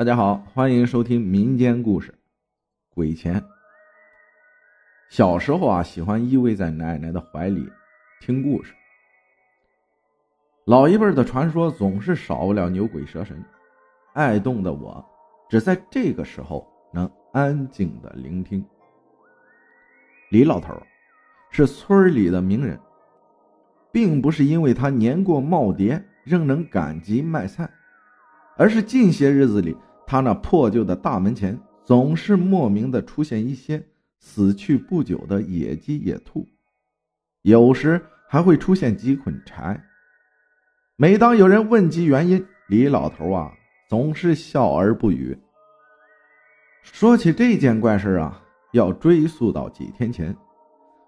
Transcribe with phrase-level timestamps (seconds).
[0.00, 2.10] 大家好，欢迎收听民间故事
[2.94, 3.38] 《鬼钱》。
[5.10, 7.70] 小时候啊，喜欢依偎在奶奶的怀里
[8.18, 8.72] 听故事。
[10.64, 13.44] 老一辈的传说总是少不了牛鬼蛇神，
[14.14, 15.04] 爱动的我，
[15.50, 18.64] 只在这个时候能安静的聆听。
[20.30, 20.74] 李老头
[21.50, 22.80] 是村里的名人，
[23.92, 27.70] 并不是因为他年过耄耋仍能赶集卖菜，
[28.56, 29.76] 而是近些日子里。
[30.10, 33.80] 他那破旧的大门前总是莫名的出现一些
[34.18, 36.44] 死去不久的野鸡、野兔，
[37.42, 39.80] 有时还会出现几捆柴。
[40.96, 43.52] 每当有人问及原因，李老头啊
[43.88, 45.38] 总是笑而不语。
[46.82, 48.42] 说起这件怪事啊，
[48.72, 50.36] 要追溯到几天前，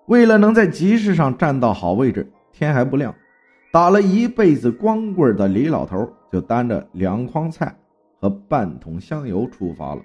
[0.07, 3.13] 为了能在集市上站到好位置，天还不亮，
[3.73, 7.77] 打了一辈子光棍的李老头就担着两筐菜。
[8.23, 10.03] 和半桶香油出发了。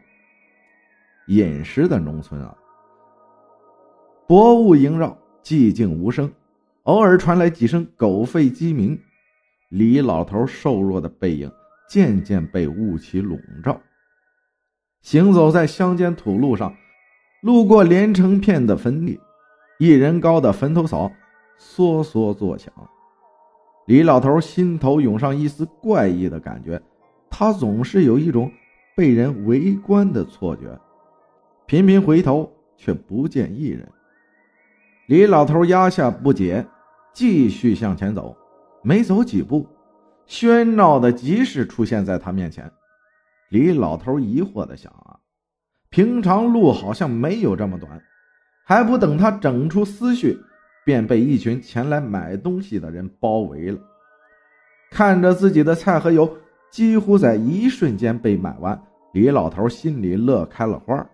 [1.27, 2.57] 饮食的农村啊，
[4.27, 6.33] 薄雾萦绕，寂静无声，
[6.83, 8.99] 偶尔传来几声狗吠鸡鸣。
[9.69, 11.51] 李老头瘦弱的背影
[11.87, 13.79] 渐渐被雾气笼罩，
[15.03, 16.73] 行走在乡间土路上，
[17.43, 19.19] 路过连成片的坟地，
[19.77, 21.11] 一人高的坟头草
[21.59, 22.73] 嗦嗦作响。
[23.85, 26.81] 李老头心头涌上一丝怪异的感觉。
[27.29, 28.51] 他总是有一种
[28.95, 30.79] 被人围观的错觉，
[31.65, 33.87] 频频回头却不见一人。
[35.07, 36.65] 李老头压下不解，
[37.13, 38.35] 继续向前走。
[38.81, 39.67] 没走几步，
[40.27, 42.71] 喧闹的集市出现在他面前。
[43.49, 45.19] 李老头疑惑的想：啊，
[45.89, 48.01] 平常路好像没有这么短。
[48.65, 50.37] 还不等他整出思绪，
[50.85, 53.79] 便被一群前来买东西的人包围了。
[54.91, 56.37] 看着自己的菜和油。
[56.69, 58.79] 几乎在一瞬间被买完，
[59.13, 61.07] 李老头心里乐开了花，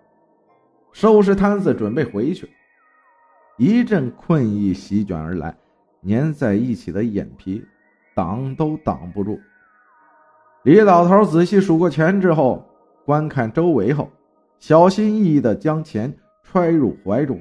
[0.92, 2.50] 收拾摊子准备回去。
[3.58, 5.56] 一阵困意席卷而来，
[6.08, 7.64] 粘在一起的眼皮
[8.16, 9.40] 挡都挡不住。
[10.64, 12.68] 李老头仔细数过钱之后，
[13.06, 14.12] 观看周围后，
[14.60, 17.40] 小心翼翼地将钱揣入怀中，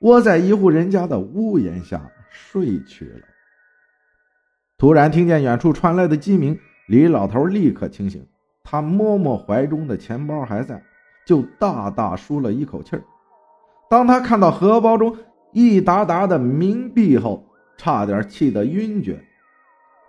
[0.00, 3.20] 窝在一户人家的屋檐下睡去了。
[4.76, 6.58] 突然听见远处传来的鸡鸣。
[6.88, 8.26] 李老头立刻清醒，
[8.64, 10.82] 他摸摸怀中的钱包还在，
[11.26, 13.04] 就大大舒了一口气儿。
[13.90, 15.14] 当他看到荷包中
[15.52, 17.44] 一沓沓的冥币后，
[17.76, 19.22] 差点气得晕厥。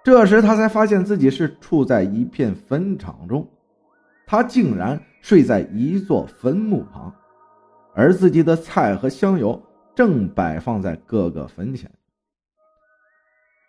[0.05, 3.45] 这时他才发现自己是处在一片坟场中，
[4.25, 7.13] 他竟然睡在一座坟墓旁，
[7.93, 9.61] 而自己的菜和香油
[9.93, 11.91] 正摆放在各个坟前。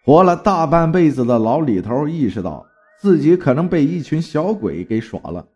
[0.04, 2.64] 活了大半辈子的老李头意识到。
[3.00, 5.48] 自己可能被一群小鬼给耍了，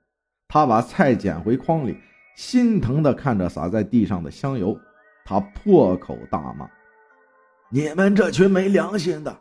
[0.48, 1.94] 他把菜捡回筐里，
[2.36, 4.74] 心疼的看着洒在地上的香油，
[5.26, 6.66] 他破口大骂
[7.70, 9.36] ：“你们这群没良心的！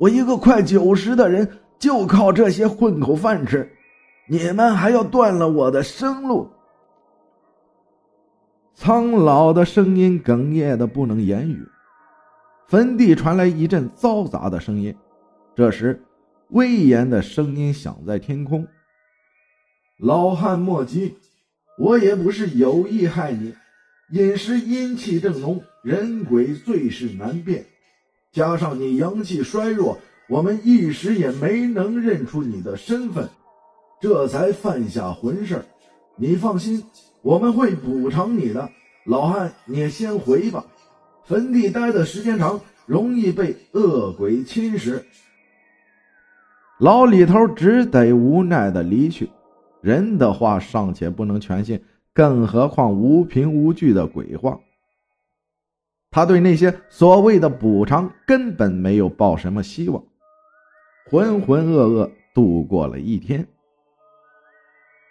[0.00, 1.48] 我一个快九十的人，
[1.78, 3.70] 就靠这些混口饭吃，
[4.28, 6.50] 你们还要断了我的生路！”
[8.74, 11.64] 苍老的声音哽咽的不能言语，
[12.66, 14.92] 坟地传来一阵嘈杂的声音，
[15.54, 16.04] 这时。
[16.54, 18.68] 威严的声音响在天空。
[19.98, 21.16] 老汉莫急，
[21.76, 23.56] 我也不是有意害你。
[24.12, 27.66] 饮食阴气正浓，人鬼最是难辨，
[28.32, 29.98] 加上你阳气衰弱，
[30.28, 33.28] 我们一时也没能认出你的身份，
[34.00, 35.64] 这才犯下浑事
[36.14, 36.84] 你放心，
[37.22, 38.70] 我们会补偿你的。
[39.04, 40.64] 老汉，你先回吧。
[41.24, 45.02] 坟地待的时间长，容易被恶鬼侵蚀。
[46.78, 49.30] 老李头只得无奈的离去，
[49.80, 51.80] 人的话尚且不能全信，
[52.12, 54.58] 更何况无凭无据的鬼话。
[56.10, 60.02] 他对那些所谓的补偿根本没有抱什么希望，
[61.10, 63.46] 浑浑噩噩度过了一天。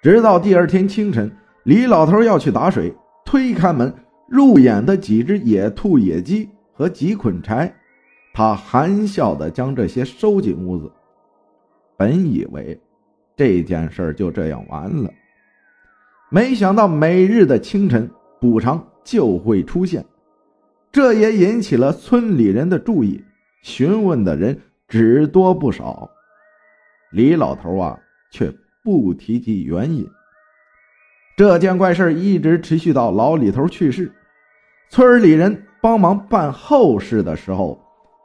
[0.01, 1.31] 直到第二天清晨，
[1.63, 2.93] 李老头要去打水，
[3.25, 3.93] 推开门，
[4.27, 7.73] 入眼的几只野兔、野鸡和几捆柴，
[8.33, 10.91] 他含笑的将这些收进屋子。
[11.97, 12.79] 本以为
[13.35, 15.11] 这件事就这样完了，
[16.29, 18.09] 没想到每日的清晨
[18.39, 20.03] 补偿就会出现，
[20.91, 23.23] 这也引起了村里人的注意，
[23.61, 26.09] 询问的人只多不少。
[27.11, 27.99] 李老头啊，
[28.31, 28.51] 却
[28.83, 30.07] 不提及原因。
[31.35, 34.11] 这件怪事一直持续到老李头去世，
[34.89, 37.79] 村里人帮忙办后事的时候，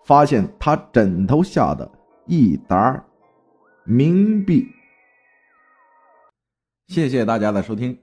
[0.04, 1.90] 发现他枕头下的
[2.26, 3.02] 一沓。
[3.88, 4.68] 冥币。
[6.88, 7.98] 谢谢大家的收听。